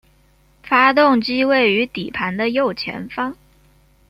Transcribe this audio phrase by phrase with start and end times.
[0.63, 3.37] 发动机位于底盘的右前方。